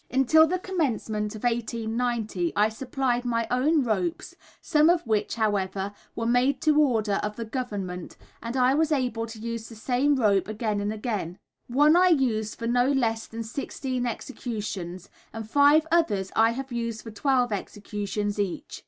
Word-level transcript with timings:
Until 0.09 0.47
the 0.47 0.57
commencement 0.57 1.35
of 1.35 1.43
1890 1.43 2.53
I 2.55 2.69
supplied 2.69 3.23
my 3.23 3.45
own 3.51 3.83
ropes, 3.83 4.33
some 4.59 4.89
of 4.89 5.05
which, 5.05 5.35
however, 5.35 5.93
were 6.15 6.25
made 6.25 6.59
to 6.61 6.81
order 6.81 7.19
of 7.21 7.35
the 7.35 7.45
Government, 7.45 8.17
and 8.41 8.57
I 8.57 8.73
was 8.73 8.91
able 8.91 9.27
to 9.27 9.37
use 9.37 9.69
the 9.69 9.75
same 9.75 10.15
rope 10.15 10.47
again 10.47 10.81
and 10.81 10.91
again. 10.91 11.37
One 11.67 11.95
I 11.95 12.07
used 12.07 12.57
for 12.57 12.65
no 12.65 12.87
less 12.87 13.27
than 13.27 13.43
sixteen 13.43 14.07
executions, 14.07 15.07
and 15.33 15.47
five 15.47 15.85
others 15.91 16.31
I 16.35 16.53
have 16.53 16.71
used 16.71 17.03
for 17.03 17.11
twelve 17.11 17.51
executions 17.51 18.39
each. 18.39 18.79